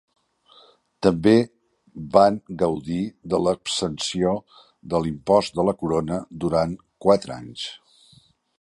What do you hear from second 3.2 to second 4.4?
de l'exempció